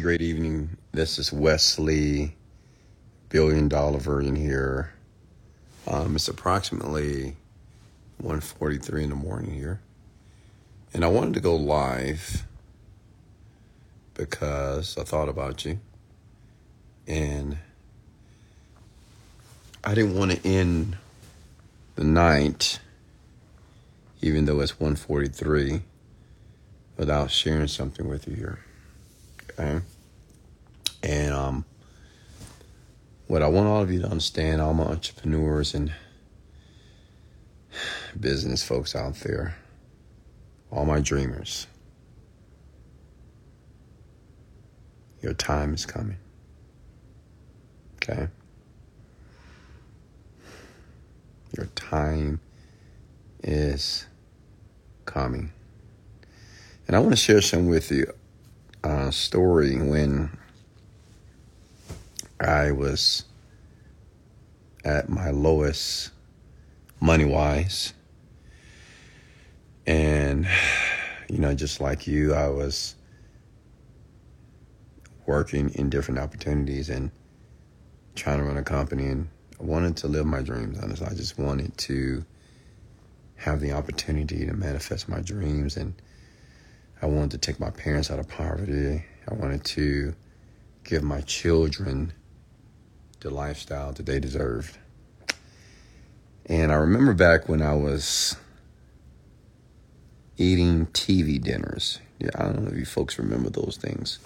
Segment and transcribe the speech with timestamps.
[0.00, 0.78] Great evening.
[0.92, 2.34] This is Wesley,
[3.28, 4.94] billion dollar Virgin here.
[5.86, 7.36] Um, it's approximately
[8.22, 9.80] 1.43 in the morning here.
[10.94, 12.46] And I wanted to go live
[14.14, 15.78] because I thought about you.
[17.06, 17.58] And
[19.84, 20.96] I didn't want to end
[21.96, 22.80] the night,
[24.22, 25.82] even though it's 1.43,
[26.96, 28.60] without sharing something with you here.
[31.02, 31.64] And um,
[33.26, 35.92] what I want all of you to understand, all my entrepreneurs and
[38.18, 39.56] business folks out there,
[40.70, 41.66] all my dreamers,
[45.22, 46.16] your time is coming.
[47.96, 48.28] Okay?
[51.56, 52.40] Your time
[53.42, 54.06] is
[55.04, 55.52] coming.
[56.86, 58.12] And I want to share some with you
[58.82, 60.36] uh, story when
[62.40, 63.24] I was
[64.84, 66.10] at my lowest
[67.00, 67.92] money wise.
[69.86, 70.46] And,
[71.28, 72.94] you know, just like you, I was
[75.26, 77.10] working in different opportunities and
[78.14, 79.06] trying to run a company.
[79.06, 81.06] And I wanted to live my dreams, honestly.
[81.06, 82.24] I just wanted to
[83.36, 85.94] have the opportunity to manifest my dreams and
[87.02, 89.04] I wanted to take my parents out of poverty.
[89.28, 90.14] I wanted to
[90.84, 92.12] give my children
[93.20, 94.76] the lifestyle that they deserved.
[96.46, 98.36] And I remember back when I was
[100.36, 102.00] eating TV dinners.
[102.18, 104.18] Yeah, I don't know if you folks remember those things,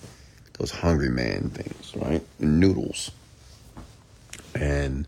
[0.58, 2.22] those Hungry Man things, right?
[2.38, 3.10] noodles.
[4.54, 5.06] And,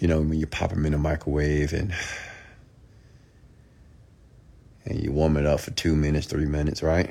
[0.00, 1.92] you know, when you pop them in the microwave and
[4.86, 7.10] and you warm it up for two minutes, three minutes, right?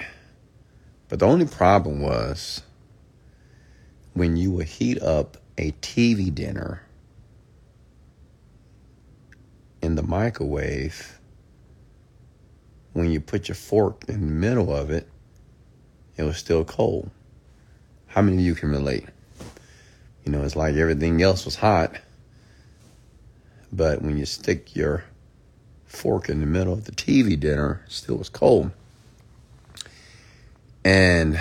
[1.10, 2.64] But the only problem was
[4.14, 6.82] when you would heat up a TV dinner
[9.82, 11.20] in the microwave,
[12.94, 15.08] when you put your fork in the middle of it,
[16.18, 17.12] it was still cold.
[18.08, 19.06] How many of you can relate?
[20.24, 21.98] You know, it's like everything else was hot,
[23.72, 25.04] but when you stick your
[25.96, 27.82] fork in the middle of the TV dinner.
[27.88, 28.72] Still was cold.
[30.84, 31.40] And,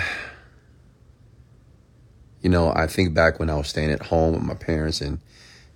[2.41, 5.19] you know, I think back when I was staying at home with my parents, and,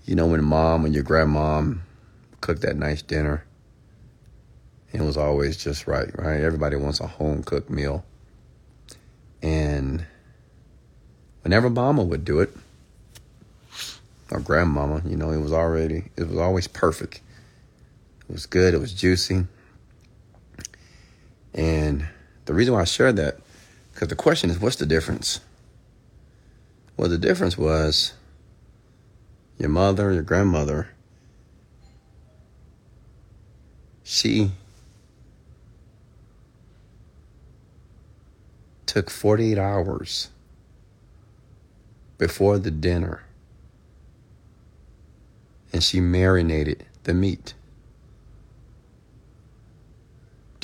[0.05, 1.79] you know, when mom and your grandmom
[2.41, 3.43] cooked that nice dinner,
[4.91, 6.41] it was always just right, right?
[6.41, 8.03] Everybody wants a home cooked meal.
[9.43, 10.05] And
[11.43, 12.55] whenever mama would do it,
[14.31, 17.21] or grandmama, you know, it was already, it was always perfect.
[18.29, 18.75] It was good.
[18.75, 19.47] It was juicy.
[21.53, 22.07] And
[22.45, 23.39] the reason why I shared that,
[23.91, 25.39] because the question is, what's the difference?
[26.95, 28.13] Well, the difference was
[29.57, 30.89] your mother, your grandmother,
[34.03, 34.51] she
[38.85, 40.29] took 48 hours
[42.17, 43.23] before the dinner
[45.71, 47.53] and she marinated the meat.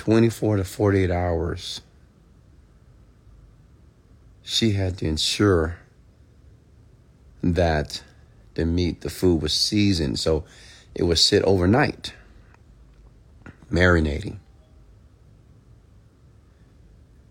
[0.06, 1.82] 24 to 48 hours,
[4.44, 5.78] she had to ensure
[7.42, 8.04] that
[8.54, 10.20] the meat, the food was seasoned.
[10.20, 10.46] So
[10.94, 12.14] it would sit overnight,
[13.72, 14.38] marinating.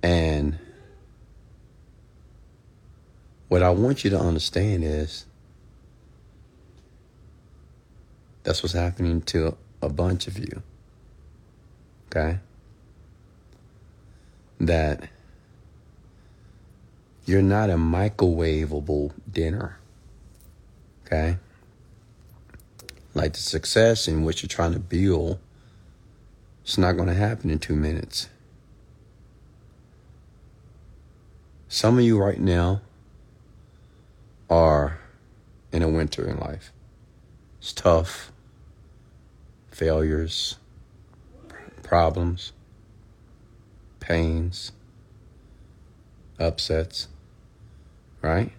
[0.02, 0.58] And
[3.46, 5.26] what I want you to understand is
[8.42, 10.60] that's what's happening to a bunch of you.
[12.08, 12.40] Okay?
[14.66, 15.08] That
[17.24, 19.78] you're not a microwavable dinner.
[21.06, 21.38] Okay?
[23.14, 25.38] Like the success in which you're trying to build,
[26.62, 28.28] it's not going to happen in two minutes.
[31.68, 32.82] Some of you right now
[34.48, 35.00] are
[35.72, 36.72] in a winter in life.
[37.58, 38.30] It's tough,
[39.70, 40.56] failures,
[41.82, 42.52] problems
[44.04, 44.70] pains,
[46.38, 47.08] upsets,
[48.20, 48.52] right?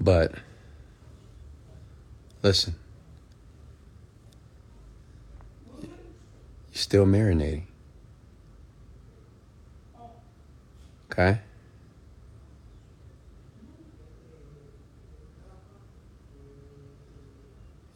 [0.00, 0.34] But
[2.42, 2.74] listen,
[5.80, 5.92] you're
[6.72, 7.62] still marinating.
[11.12, 11.38] Okay?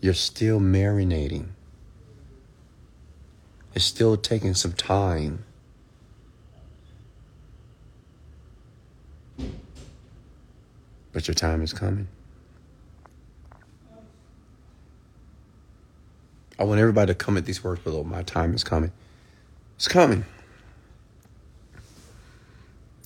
[0.01, 1.49] You're still marinating.
[3.75, 5.45] It's still taking some time.
[11.13, 12.09] But your time is coming.
[16.59, 18.03] I want everybody to come at these words below.
[18.03, 18.93] My time is coming.
[19.77, 20.25] It's coming.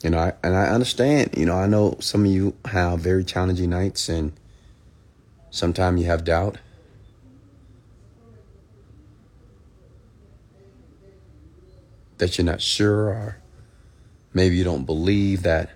[0.03, 1.35] You know, I, and I understand.
[1.37, 4.33] You know, I know some of you have very challenging nights, and
[5.51, 6.59] sometimes you have doubt.
[12.23, 13.37] That you're not sure, or
[14.33, 15.71] maybe you don't believe that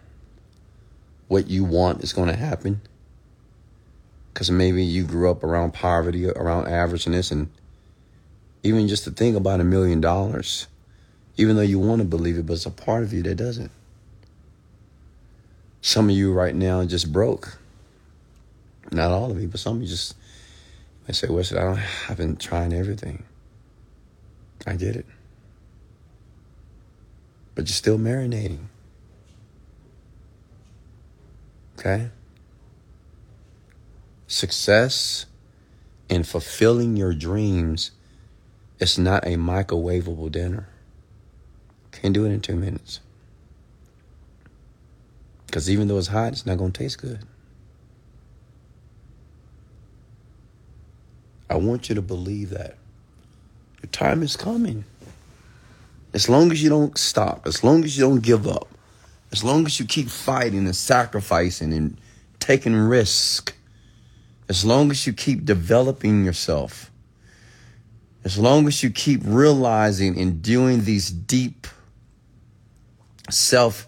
[1.27, 2.83] what you want is going to happen.
[4.33, 7.51] Because maybe you grew up around poverty, around averageness, and
[8.63, 10.69] even just to think about a million dollars,
[11.37, 13.73] even though you want to believe it, but it's a part of you that doesn't.
[15.81, 17.59] Some of you right now just broke.
[18.93, 20.15] Not all of you, but some of you just
[21.09, 23.25] I say, Wesley, I don't I've been trying everything.
[24.65, 25.07] I get it.
[27.57, 28.67] But you're still marinating.
[31.79, 32.11] Okay?
[34.29, 35.27] Success
[36.09, 37.91] in fulfilling your dreams
[38.79, 40.69] is not a microwavable dinner.
[41.93, 43.01] Can't do it in two minutes.
[45.47, 47.21] Because even though it's hot, it's not going to taste good.
[51.49, 52.77] I want you to believe that.
[53.83, 54.85] Your time is coming.
[56.17, 58.69] As long as you don't stop, as long as you don't give up,
[59.33, 62.01] as long as you keep fighting and sacrificing and
[62.39, 63.55] taking risk,
[64.49, 66.91] as long as you keep developing yourself,
[68.25, 71.67] as long as you keep realizing and doing these deep
[73.29, 73.87] self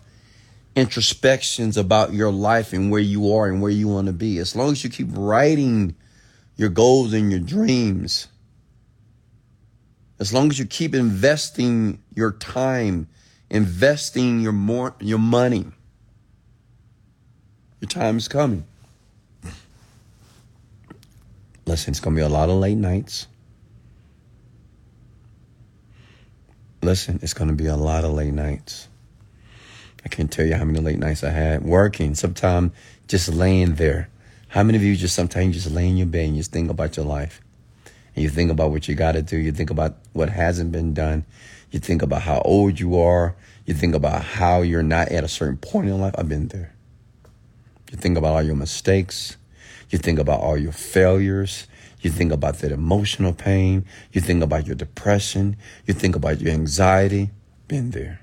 [0.77, 4.37] introspections about your life and where you are and where you want to be.
[4.37, 5.95] As long as you keep writing
[6.59, 8.29] your goals and your dreams,
[10.20, 13.09] as long as you keep investing your time,
[13.50, 15.67] investing your more your money,
[17.81, 18.65] your time is coming.
[21.67, 23.26] Listen, it's gonna be a lot of late nights.
[26.82, 28.88] Listen, it's gonna be a lot of late nights.
[30.05, 32.73] I can't tell you how many late nights I had working, sometimes
[33.06, 34.09] just laying there.
[34.49, 36.97] How many of you just sometimes just lay in your bed and just think about
[36.97, 37.43] your life?
[38.15, 39.37] And you think about what you got to do.
[39.37, 41.25] You think about what hasn't been done.
[41.71, 43.37] You think about how old you are.
[43.67, 46.15] You think about how you're not at a certain point in life.
[46.17, 46.75] I've been there.
[47.91, 49.37] You think about all your mistakes.
[49.91, 51.67] You think about all your failures.
[52.01, 53.85] You think about that emotional pain.
[54.13, 55.57] You think about your depression.
[55.87, 57.31] You think about your anxiety.
[57.67, 58.21] Been there.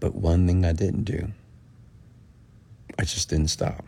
[0.00, 1.32] But one thing I didn't do,
[2.98, 3.84] I just didn't stop.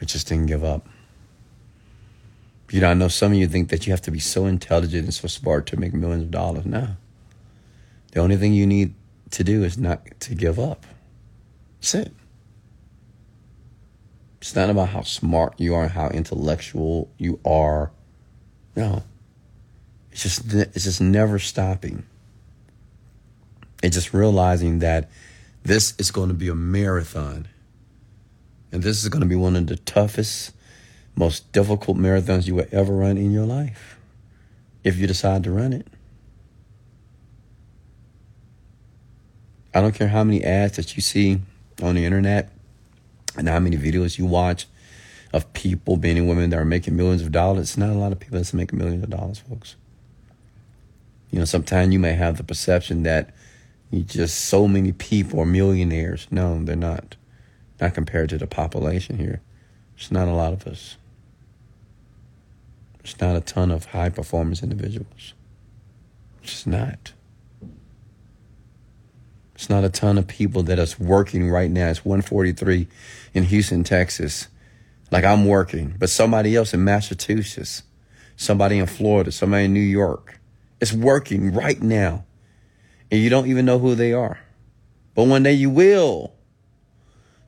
[0.00, 0.86] I just didn't give up.
[2.70, 5.04] You know, I know some of you think that you have to be so intelligent
[5.04, 6.66] and so smart to make millions of dollars.
[6.66, 6.96] No.
[8.12, 8.94] The only thing you need
[9.30, 10.86] to do is not to give up.
[11.80, 12.12] That's it.
[14.40, 17.90] It's not about how smart you are, how intellectual you are.
[18.76, 19.02] No.
[20.12, 22.04] It's just it's just never stopping.
[23.82, 25.10] It's just realizing that
[25.62, 27.48] this is going to be a marathon.
[28.72, 30.52] And this is going to be one of the toughest,
[31.16, 33.98] most difficult marathons you will ever run in your life.
[34.84, 35.86] If you decide to run it.
[39.74, 41.40] I don't care how many ads that you see
[41.82, 42.50] on the internet
[43.36, 44.66] and how many videos you watch
[45.32, 47.70] of people, men and women that are making millions of dollars.
[47.70, 49.76] It's not a lot of people that's making millions of dollars, folks.
[51.30, 53.34] You know, sometimes you may have the perception that
[53.90, 56.26] you just so many people are millionaires.
[56.30, 57.16] No, they're not.
[57.80, 59.40] Not compared to the population here.
[59.96, 60.96] It's not a lot of us.
[63.00, 65.34] It's not a ton of high performance individuals.
[66.42, 67.12] It's not.
[69.54, 71.88] It's not a ton of people that is working right now.
[71.88, 72.86] It's 143
[73.34, 74.48] in Houston, Texas.
[75.10, 77.82] Like I'm working, but somebody else in Massachusetts,
[78.36, 80.38] somebody in Florida, somebody in New York,
[80.80, 82.24] it's working right now.
[83.10, 84.38] And you don't even know who they are.
[85.14, 86.34] But one day you will.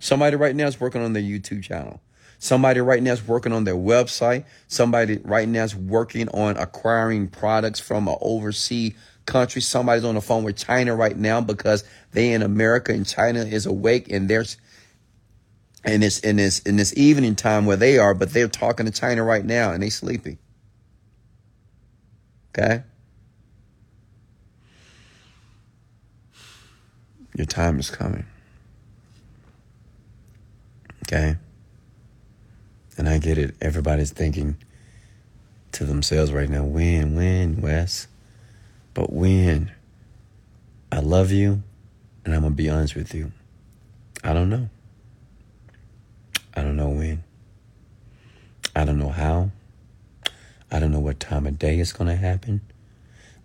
[0.01, 2.01] Somebody right now is working on their YouTube channel.
[2.39, 4.45] Somebody right now is working on their website.
[4.67, 8.95] Somebody right now is working on acquiring products from an overseas
[9.27, 9.61] country.
[9.61, 13.67] Somebody's on the phone with China right now because they in America and China is
[13.67, 14.57] awake and there's
[15.85, 18.93] and it's in this in this evening time where they are, but they're talking to
[18.93, 20.39] China right now and they sleeping.
[22.59, 22.83] Okay?
[27.37, 28.25] Your time is coming.
[31.11, 31.37] Okay?
[32.97, 33.57] And I get it.
[33.61, 34.57] Everybody's thinking
[35.73, 38.07] to themselves right now, when, when, Wes?
[38.95, 39.73] But when
[40.93, 41.63] I love you,
[42.25, 43.33] and I'm going to be honest with you,
[44.23, 44.69] I don't know.
[46.55, 47.25] I don't know when.
[48.77, 49.51] I don't know how.
[50.71, 52.61] I don't know what time of day it's going to happen.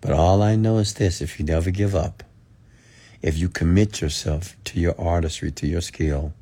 [0.01, 2.23] But all I know is this if you never give up,
[3.23, 6.33] if you commit yourself to your artistry, to your skill,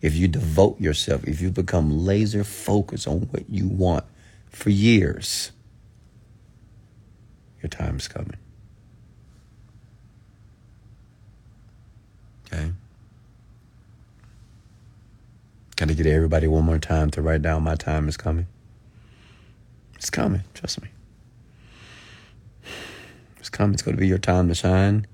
[0.00, 4.04] if you devote yourself, if you become laser focused on what you want
[4.50, 5.52] for years,
[7.62, 8.36] your time's coming.
[12.46, 12.72] Okay?
[15.76, 18.46] Can I get everybody one more time to write down my time is coming.
[19.96, 20.88] It's coming, trust me.
[23.38, 23.74] It's coming.
[23.74, 25.06] It's going to be your time to shine.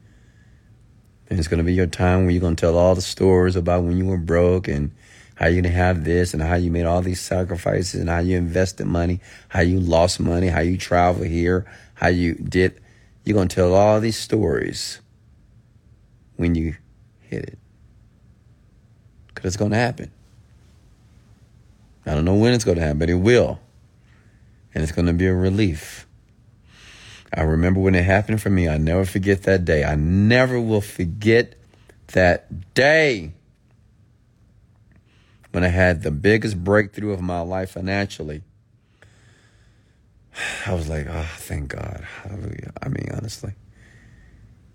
[1.33, 3.57] And it's going to be your time when you're going to tell all the stories
[3.57, 4.91] about when you were broke and
[5.37, 8.37] how going to have this and how you made all these sacrifices and how you
[8.37, 12.79] invested money, how you lost money, how you traveled here, how you did.
[13.25, 15.01] You're going to tell all these stories
[16.37, 16.77] when you
[17.23, 17.59] hit it.
[19.29, 20.11] Because it's going to happen.
[22.05, 23.59] I don't know when it's going to happen, but it will.
[24.75, 26.07] And it's going to be a relief.
[27.35, 28.69] I remember when it happened for me.
[28.69, 29.85] I never forget that day.
[29.85, 31.55] I never will forget
[32.09, 33.33] that day
[35.53, 38.43] when I had the biggest breakthrough of my life financially.
[40.67, 42.07] I was like, oh, thank God.
[42.25, 43.55] I mean, honestly,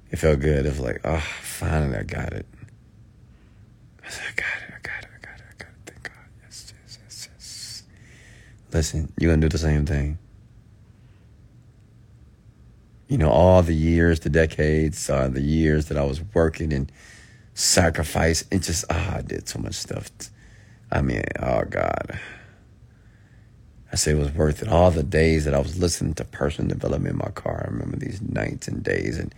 [0.10, 0.66] it felt good.
[0.66, 2.48] It was like, oh, finally I got it.
[4.04, 4.74] I said, I got it.
[4.74, 5.10] I got it.
[5.14, 5.46] I got it.
[5.48, 5.92] I got it.
[5.92, 6.26] Thank God.
[6.44, 7.84] Yes, yes, yes, yes.
[8.74, 10.18] Listen, you're going to do the same thing
[13.08, 16.92] you know, all the years, the decades, uh, the years that I was working and
[17.54, 20.10] sacrifice and just, ah, oh, I did so much stuff.
[20.92, 22.20] I mean, oh God.
[23.92, 24.68] I say it was worth it.
[24.68, 27.66] All the days that I was listening to personal development in my car.
[27.66, 29.34] I remember these nights and days and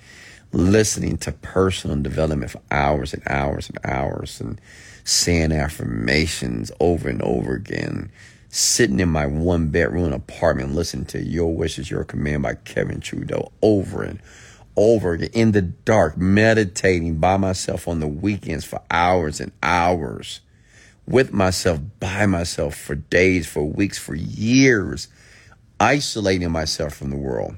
[0.51, 4.59] listening to personal development for hours and hours and hours and
[5.03, 8.11] saying affirmations over and over again
[8.49, 12.99] sitting in my one bedroom apartment listening to Your Wish Is Your Command by Kevin
[12.99, 14.19] Trudeau over and
[14.75, 20.39] over again in the dark, meditating by myself on the weekends for hours and hours,
[21.05, 25.07] with myself, by myself for days, for weeks, for years,
[25.79, 27.55] isolating myself from the world.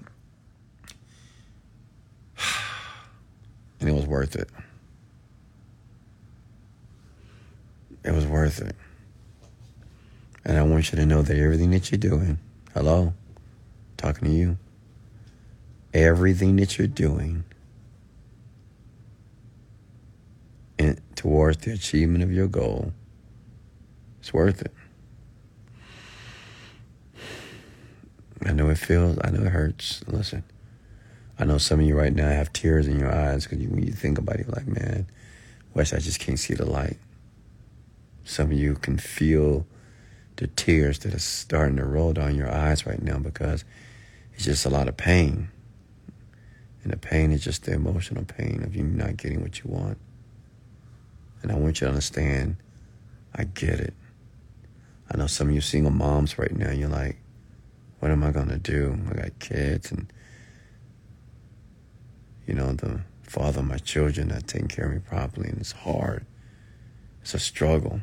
[3.79, 4.47] And it was worth it.
[8.03, 8.75] It was worth it.
[10.43, 12.39] And I want you to know that everything that you're doing,
[12.73, 13.13] hello,
[13.97, 14.57] talking to you,
[15.93, 17.43] everything that you're doing
[20.79, 22.93] and towards the achievement of your goal,
[24.19, 24.73] it's worth it.
[28.43, 30.03] I know it feels, I know it hurts.
[30.07, 30.43] Listen,
[31.37, 33.93] I know some of you right now have tears in your eyes because when you
[33.93, 35.05] think about it, you're like, man,
[35.75, 36.97] Wes, I just can't see the light.
[38.23, 39.67] Some of you can feel
[40.41, 43.63] the tears that are starting to roll down your eyes right now because
[44.33, 45.47] it's just a lot of pain.
[46.83, 49.99] And the pain is just the emotional pain of you not getting what you want.
[51.43, 52.55] And I want you to understand,
[53.35, 53.93] I get it.
[55.13, 57.17] I know some of you single moms right now, you're like,
[57.99, 58.97] what am I going to do?
[59.11, 60.11] I got kids and,
[62.47, 65.71] you know, the father of my children not taking care of me properly, and it's
[65.71, 66.25] hard.
[67.21, 68.01] It's a struggle.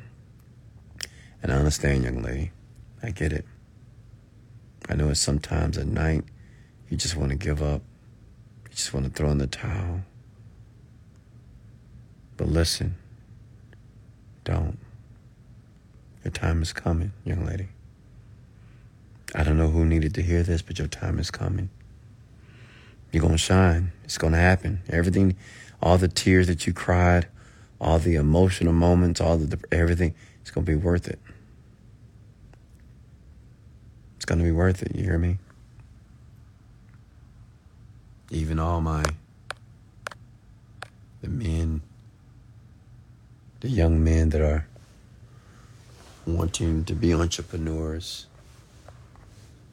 [1.42, 2.50] And I understand, young lady.
[3.02, 3.44] I get it.
[4.88, 6.24] I know it's sometimes at night
[6.88, 7.82] you just want to give up.
[8.64, 10.00] You just want to throw in the towel.
[12.36, 12.96] But listen,
[14.44, 14.78] don't.
[16.24, 17.68] Your time is coming, young lady.
[19.34, 21.68] I don't know who needed to hear this, but your time is coming.
[23.12, 23.92] You're going to shine.
[24.04, 24.82] It's going to happen.
[24.88, 25.36] Everything,
[25.82, 27.28] all the tears that you cried,
[27.80, 31.18] all the emotional moments, all the everything, it's going to be worth it.
[34.16, 34.94] It's going to be worth it.
[34.94, 35.38] You hear me?
[38.30, 39.04] Even all my,
[41.22, 41.82] the men,
[43.60, 44.66] the young men that are
[46.26, 48.26] wanting to be entrepreneurs,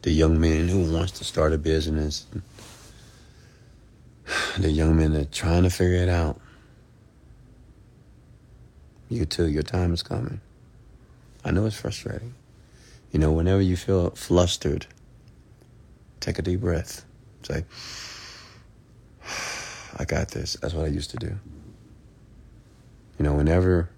[0.04, 2.28] the young man who wants to start a business,
[4.58, 6.40] the young men that are trying to figure it out.
[9.10, 10.42] You too, your time is coming.
[11.44, 12.34] I know it's frustrating.
[13.12, 14.88] You know, whenever you feel flustered,
[16.20, 17.06] take a deep breath.
[17.44, 17.66] Say,
[19.98, 20.58] I got this.
[20.62, 21.38] That's what I used to do.
[23.20, 23.90] You know, whenever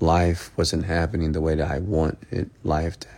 [0.00, 3.08] life wasn't happening the way that I wanted life to,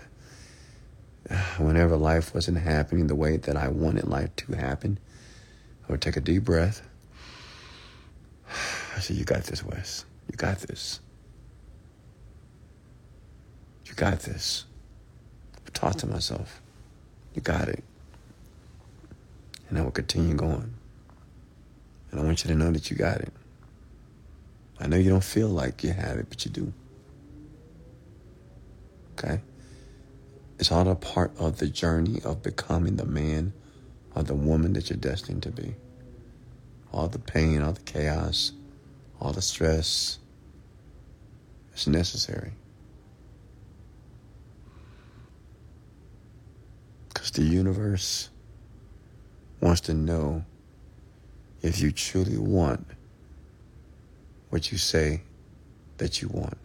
[1.58, 4.98] whenever life wasn't happening the way that I wanted life to happen,
[5.86, 6.80] I would take a deep breath.
[8.96, 10.06] I said, You got this, Wes.
[10.30, 11.00] You got this.
[13.84, 14.64] You got this.
[15.66, 16.60] I talk to myself.
[17.34, 17.84] You got it.
[19.68, 20.74] And I will continue going.
[22.10, 23.32] And I want you to know that you got it.
[24.78, 26.72] I know you don't feel like you have it, but you do.
[29.12, 29.40] Okay?
[30.58, 33.52] It's all a part of the journey of becoming the man
[34.14, 35.74] or the woman that you're destined to be.
[36.92, 38.52] All the pain, all the chaos,
[39.20, 40.18] all the stress,
[41.72, 42.52] it's necessary.
[47.08, 48.30] Because the universe
[49.60, 50.44] wants to know
[51.62, 52.86] if you truly want
[54.50, 55.22] what you say
[55.98, 56.58] that you want.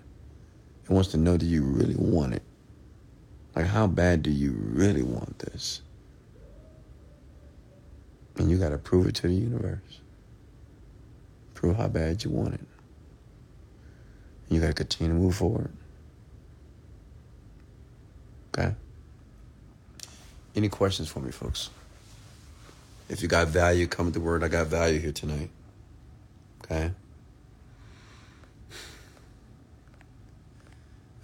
[0.83, 2.43] It wants to know that you really want it.
[3.55, 5.81] Like, how bad do you really want this?
[8.37, 9.99] And you got to prove it to the universe.
[11.61, 12.65] Prove how bad you want it.
[14.49, 15.71] You got to continue to move forward.
[18.47, 18.73] Okay?
[20.55, 21.69] Any questions for me, folks?
[23.09, 24.43] If you got value, come with the word.
[24.43, 25.51] I got value here tonight.
[26.63, 26.93] Okay?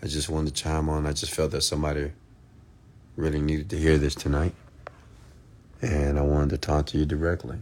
[0.04, 1.08] I just wanted to chime on.
[1.08, 2.12] I just felt that somebody
[3.16, 4.54] really needed to hear this tonight.
[5.82, 7.58] And I wanted to talk to you directly.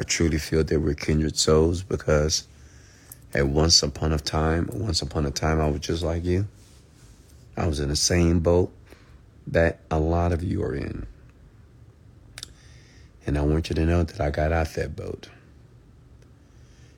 [0.00, 2.48] I truly feel that we're kindred souls because
[3.34, 6.48] at once upon a time, once upon a time, I was just like you.
[7.54, 8.72] I was in the same boat
[9.48, 11.06] that a lot of you are in.
[13.26, 15.28] And I want you to know that I got out that boat.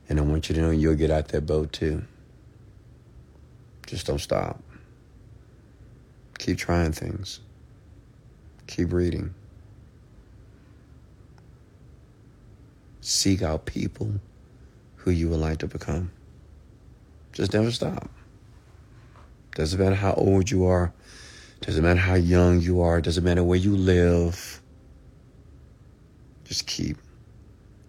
[0.09, 2.05] And I want you to know you'll get out that boat too.
[3.85, 4.63] Just don't stop.
[6.39, 7.41] Keep trying things.
[8.69, 9.35] Keep reading.
[13.03, 14.15] Seek out people
[14.95, 16.13] who you would like to become.
[17.33, 18.09] Just never stop.
[19.57, 20.93] Doesn't matter how old you are.
[21.61, 23.01] Doesn't matter how young you are.
[23.01, 24.63] Doesn't matter where you live.
[26.45, 26.97] Just keep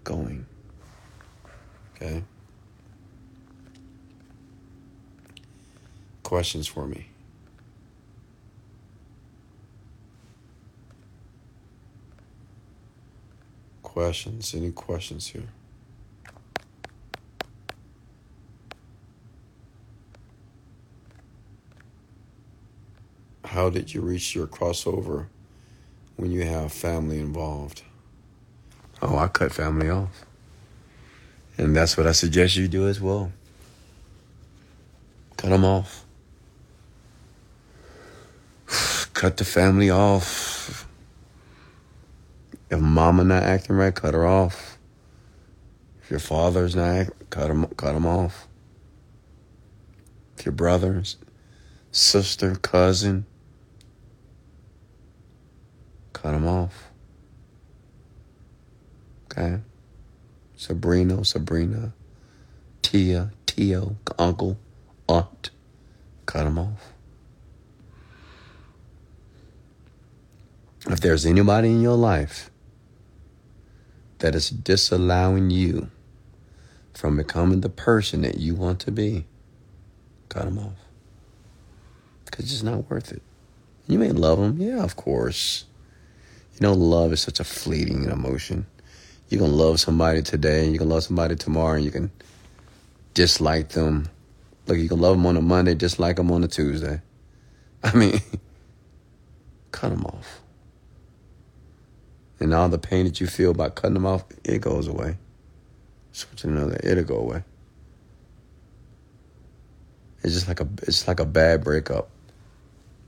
[0.04, 0.48] going.
[1.96, 2.24] Okay?
[6.24, 7.13] Questions for me?
[13.94, 14.56] Questions?
[14.56, 15.50] Any questions here?
[23.46, 25.28] How did you reach your crossover
[26.16, 27.84] when you have family involved?
[29.00, 30.26] Oh, I cut family off.
[31.60, 33.32] And that's what I suggest you do as well.
[35.38, 36.04] Cut them off.
[39.14, 40.88] Cut the family off.
[42.74, 44.80] If mama not acting right, cut her off.
[46.02, 48.48] If your father's not act, cut him, cut him off.
[50.36, 51.18] If your brother's,
[51.92, 53.28] sister, cousin,
[56.14, 56.90] cut him off.
[59.26, 59.60] Okay?
[60.56, 61.94] Sabrina, Sabrina,
[62.82, 64.58] Tia, Tio, uncle,
[65.08, 65.52] aunt,
[66.26, 66.92] cut them off.
[70.88, 72.50] If there's anybody in your life
[74.24, 75.92] that is disallowing you
[76.96, 79.26] from becoming the person that you want to be,
[80.30, 80.74] cut them off.
[82.26, 83.22] Because it's not worth it.
[83.88, 85.66] You may love them, yeah, of course.
[86.54, 88.66] You know, love is such a fleeting emotion
[89.34, 92.12] you can love somebody today, you can love somebody tomorrow, and you can
[93.16, 94.08] dislike them.
[94.68, 97.02] Look, you can love them on a Monday, dislike them on a Tuesday.
[97.84, 98.22] I mean,
[99.72, 100.43] cut them off.
[102.44, 105.16] And all the pain that you feel about cutting them off, it goes away.
[106.44, 107.42] Know that it'll go away.
[110.22, 112.10] It's just like a it's like a bad breakup.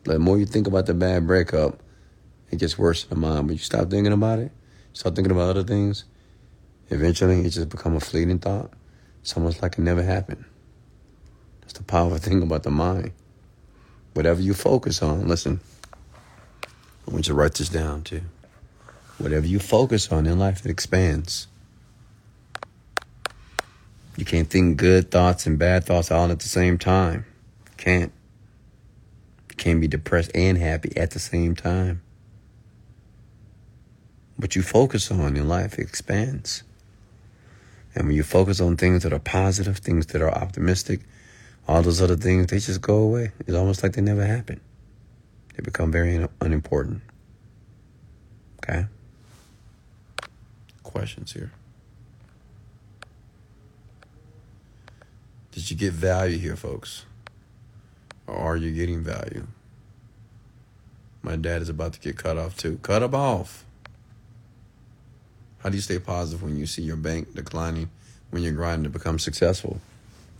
[0.06, 1.84] The more you think about the bad breakup,
[2.50, 3.48] it gets worse in the mind.
[3.48, 4.54] But you stop thinking about it,
[4.94, 6.06] start thinking about other things,
[6.90, 8.72] eventually it just become a fleeting thought.
[9.22, 10.46] It's almost like it never happened.
[11.60, 13.12] That's the powerful thing about the mind.
[14.14, 15.60] Whatever you focus on, listen,
[17.06, 18.22] I want you to write this down too.
[19.18, 21.48] Whatever you focus on in life, it expands.
[24.18, 27.26] You can't think good thoughts and bad thoughts all at the same time.
[27.78, 28.12] can't.
[29.50, 32.02] You can't be depressed and happy at the same time.
[34.38, 36.64] What you focus on in life expands.
[37.94, 41.02] And when you focus on things that are positive, things that are optimistic,
[41.68, 43.32] all those other things, they just go away.
[43.48, 44.60] It's almost like they never happened.
[45.56, 47.02] They become very unimportant.
[48.58, 48.88] Okay?
[50.96, 51.52] Questions here.
[55.52, 57.06] Did you get value here, folks?
[58.28, 59.46] Or are you getting value?
[61.22, 62.80] My dad is about to get cut off too.
[62.82, 63.66] Cut him off.
[65.58, 67.90] How do you stay positive when you see your bank declining
[68.30, 69.82] when you're grinding to become successful?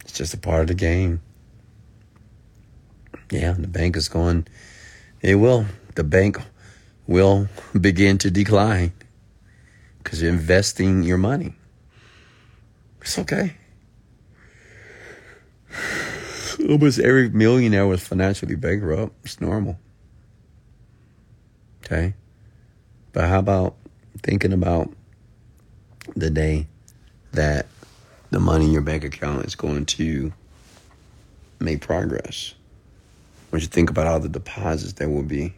[0.02, 1.20] It's just a part of the game.
[3.30, 4.48] Yeah, the bank is going,
[5.20, 5.66] it will.
[5.96, 6.38] The bank
[7.08, 8.94] will begin to decline
[10.06, 11.56] because you're investing your money.
[13.02, 13.56] It's okay.
[16.70, 19.14] Almost every millionaire was financially bankrupt.
[19.26, 19.80] It's normal.
[21.84, 22.14] Okay?
[23.14, 23.76] But how about
[24.22, 24.94] thinking about
[26.16, 26.68] the day
[27.32, 27.66] that
[28.30, 30.32] the money in your bank account is going to
[31.60, 32.54] make progress?
[33.50, 35.56] When you think about all the deposits that will be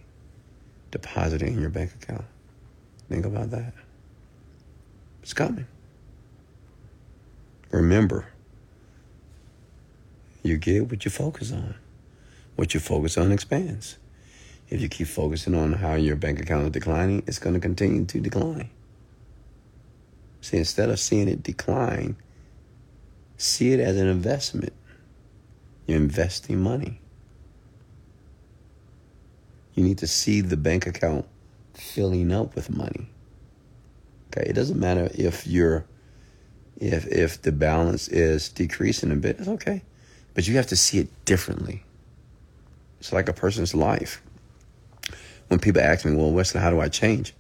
[0.92, 2.24] deposited in your bank account,
[3.10, 3.74] think about that.
[5.28, 5.68] It's coming.
[7.70, 8.28] Remember,
[10.42, 11.76] you get what you focus on.
[12.56, 13.98] What you focus on expands.
[14.70, 18.06] If you keep focusing on how your bank account is declining, it's going to continue
[18.06, 18.70] to decline.
[20.40, 22.16] See, instead of seeing it decline,
[23.36, 24.72] see it as an investment.
[25.88, 27.02] You're investing money.
[29.74, 31.26] You need to see the bank account
[31.74, 33.10] filling up with money.
[34.28, 35.86] Okay, it doesn't matter if you're
[36.80, 39.84] if if the balance is decreasing a bit, it's okay.
[40.34, 41.84] But you have to see it differently.
[43.00, 44.22] It's like a person's life.
[45.48, 47.34] When people ask me, well, Wesley, how do I change?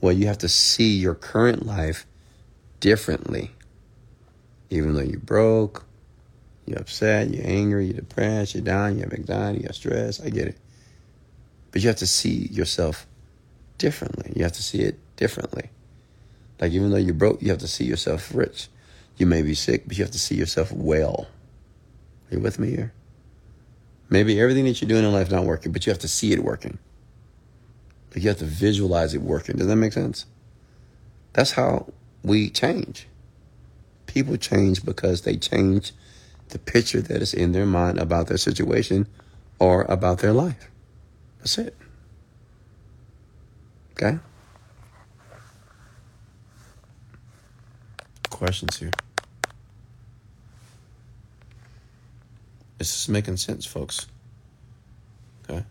[0.00, 2.06] Well, you have to see your current life
[2.80, 3.52] differently.
[4.68, 5.86] Even though you're broke,
[6.66, 10.30] you're upset, you're angry, you're depressed, you're down, you have anxiety, you have stress, I
[10.30, 10.58] get it.
[11.70, 13.06] But you have to see yourself
[13.78, 14.32] differently.
[14.34, 15.70] You have to see it differently.
[16.60, 18.68] Like even though you're broke, you have to see yourself rich.
[19.16, 21.28] You may be sick, but you have to see yourself well.
[22.30, 22.92] Are you with me here?
[24.08, 26.44] Maybe everything that you're doing in life not working, but you have to see it
[26.44, 26.78] working.
[28.14, 29.56] Like you have to visualize it working.
[29.56, 30.26] Does that make sense?
[31.32, 31.92] That's how
[32.22, 33.08] we change.
[34.06, 35.92] People change because they change
[36.48, 39.06] the picture that is in their mind about their situation
[39.58, 40.70] or about their life.
[41.38, 41.76] That's it.
[43.92, 44.18] Okay?
[48.36, 48.90] Questions here?
[52.78, 54.08] Is this making sense, folks?
[55.48, 55.64] Okay.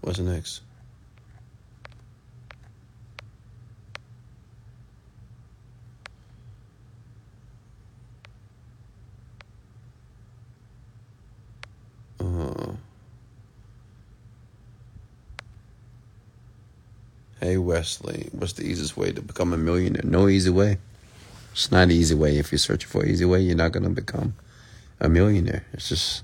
[0.00, 0.62] What's next?
[12.18, 12.72] Uh,
[17.40, 20.02] hey Wesley, what's the easiest way to become a millionaire?
[20.04, 20.76] No easy way.
[21.52, 22.36] It's not an easy way.
[22.36, 24.34] If you're searching for an easy way, you're not to become
[25.00, 25.64] a millionaire.
[25.72, 26.22] It's just,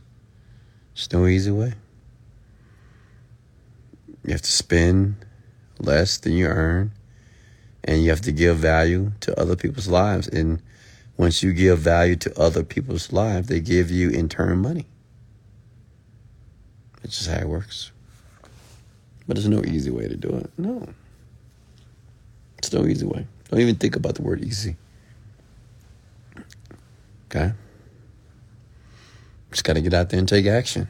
[0.92, 1.72] it's no easy way.
[4.24, 5.16] You have to spend
[5.78, 6.92] less than you earn,
[7.82, 10.28] and you have to give value to other people's lives.
[10.28, 10.60] And
[11.16, 14.86] once you give value to other people's lives, they give you in turn money.
[17.02, 17.90] It's just how it works.
[19.26, 20.50] But there's no easy way to do it.
[20.58, 20.86] No.
[22.66, 23.24] It's no easy way.
[23.48, 24.74] Don't even think about the word easy.
[27.26, 27.52] Okay?
[29.52, 30.88] Just got to get out there and take action.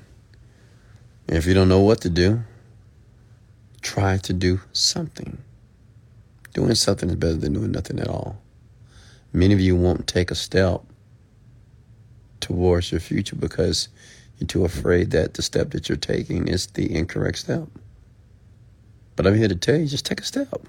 [1.28, 2.40] And if you don't know what to do,
[3.82, 5.36] try to do something.
[6.54, 8.40] Doing something is better than doing nothing at all.
[9.34, 10.80] Many of you won't take a step
[12.40, 13.90] towards your future because
[14.38, 17.68] you're too afraid that the step that you're taking is the incorrect step.
[19.14, 20.66] But I'm here to tell you just take a step.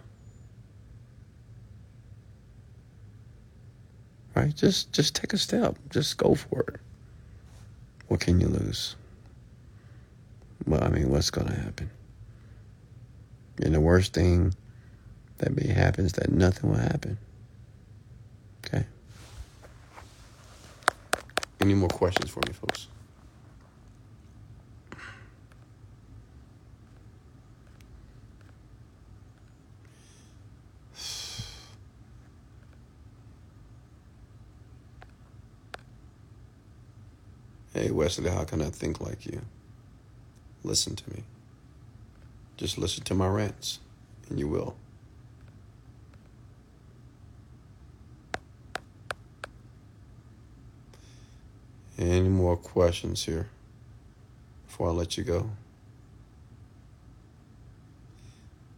[4.38, 4.56] Right?
[4.56, 5.76] Just just take a step.
[5.90, 6.80] Just go for it.
[8.08, 8.96] What can you lose?
[10.68, 11.90] Well, I mean, what's going to happen?
[13.64, 14.54] And the worst thing
[15.40, 17.18] that may happen is that nothing will happen.
[18.64, 18.86] Okay?
[21.60, 22.90] Any more questions for me, folks?
[37.78, 39.40] Hey, Wesley, how can I think like you?
[40.64, 41.22] Listen to me.
[42.58, 43.78] Just listen to my rants,
[44.28, 44.76] and you will.
[52.00, 53.48] Any more questions here
[54.66, 55.52] before I let you go?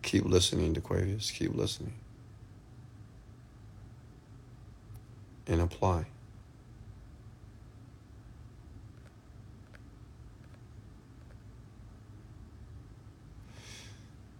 [0.01, 1.31] keep listening, DeQuavius.
[1.33, 1.93] Keep listening.
[5.47, 6.07] And apply.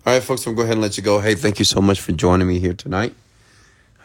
[0.09, 1.19] All right, folks, I'm going to go ahead and let you go.
[1.19, 3.13] Hey, thank you so much for joining me here tonight.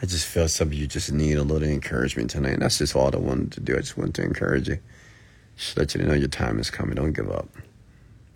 [0.02, 2.52] I just feel some of you just need a little encouragement tonight.
[2.52, 3.74] And that's just all I wanted to do.
[3.74, 4.80] I just wanted to encourage you.
[5.56, 6.96] Just let you know your time is coming.
[6.96, 7.48] Don't give up.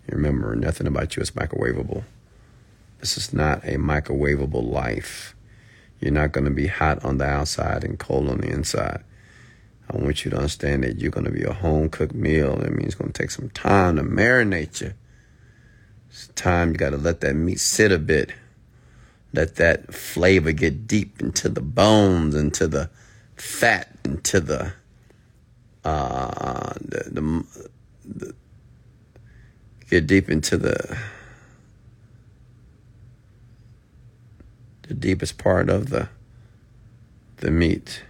[0.07, 2.01] Remember, nothing about you is microwavable.
[3.01, 5.35] This is not a microwavable life.
[5.99, 9.03] You're not going to be hot on the outside and cold on the inside.
[9.91, 12.55] I want you to understand that you're going to be a home cooked meal.
[12.55, 14.95] That means it's going to take some time to marinate you.
[16.09, 18.31] It's time you got to let that meat sit a bit.
[19.33, 22.89] Let that flavor get deep into the bones, into the
[23.35, 24.73] fat, into the
[25.83, 27.45] uh, the, the,
[28.05, 28.35] the
[29.89, 30.97] get deep into the
[34.83, 36.09] the deepest part of the
[37.37, 38.03] the meat.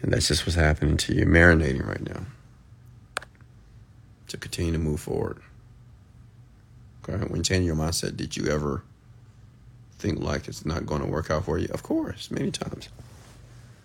[0.00, 2.24] And that's just what's happening to you, marinating right now.
[4.28, 5.42] To continue to move forward.
[7.08, 8.84] Okay, when changing your mindset, did you ever
[9.98, 11.68] think like it's not going to work out for you?
[11.72, 12.88] Of course, many times.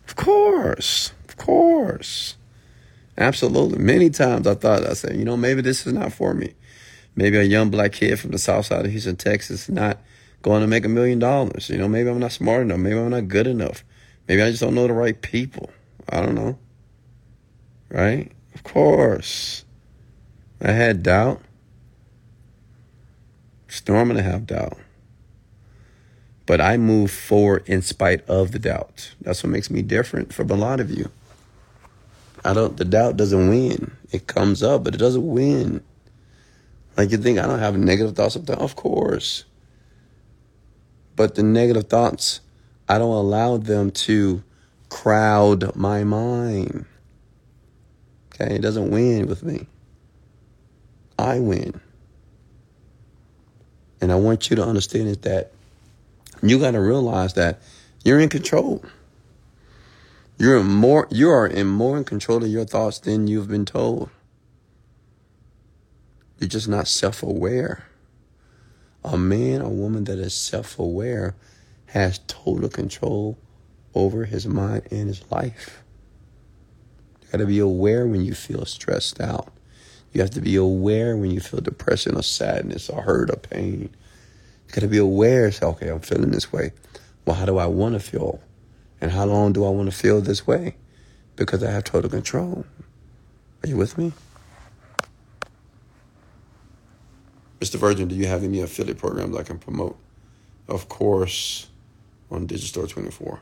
[0.08, 2.36] Of course, of course.
[3.18, 3.80] Absolutely.
[3.80, 6.54] Many times I thought, I said, you know, maybe this is not for me.
[7.16, 10.00] Maybe a young black kid from the south side of Houston, Texas, not
[10.42, 11.70] going to make a million dollars.
[11.70, 12.80] You know, maybe I'm not smart enough.
[12.80, 13.86] Maybe I'm not good enough.
[14.28, 15.70] Maybe I just don't know the right people.
[16.10, 16.58] I don't know.
[17.90, 18.32] Right?
[18.54, 19.64] Of course.
[20.62, 21.42] I had doubt.
[23.76, 24.78] It's normal to have doubt.
[26.46, 29.14] But I move forward in spite of the doubt.
[29.20, 31.12] That's what makes me different from a lot of you.
[32.46, 33.92] I don't the doubt doesn't win.
[34.14, 35.84] It comes up, but it doesn't win.
[36.96, 38.60] Like you think I don't have negative thoughts of doubt?
[38.60, 39.44] Of course.
[41.18, 42.40] But the negative thoughts,
[42.88, 44.42] I don't allow them to
[44.88, 46.86] crowd my mind.
[48.34, 49.68] Okay, it doesn't win with me.
[51.20, 51.82] I win.
[54.06, 55.52] And I want you to understand is that
[56.44, 57.60] you got to realize that
[58.04, 58.86] you're in control.
[60.38, 63.66] You're in more you are in more in control of your thoughts than you've been
[63.66, 64.12] told.
[66.38, 67.88] You're just not self-aware.
[69.04, 71.34] A man or woman that is self-aware
[71.88, 73.40] has total control
[73.96, 75.82] over his mind and his life.
[77.24, 79.52] You got to be aware when you feel stressed out.
[80.16, 83.82] You have to be aware when you feel depression or sadness or hurt or pain.
[83.82, 85.52] You got to be aware.
[85.52, 86.72] Say, okay, I'm feeling this way.
[87.26, 88.40] Well, how do I want to feel?
[89.02, 90.78] And how long do I want to feel this way?
[91.36, 92.66] Because I have total control.
[93.62, 94.14] Are you with me?
[97.60, 97.76] Mr.
[97.76, 99.98] Virgin, do you have any affiliate programs I can promote?
[100.70, 101.68] Of course,
[102.32, 103.42] on Digistore 24.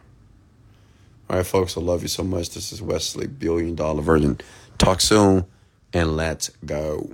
[1.30, 2.50] All right, folks, I love you so much.
[2.50, 4.40] This is Wesley, Billion Dollar Virgin.
[4.80, 5.46] Talk soon,
[5.94, 7.12] and let's go.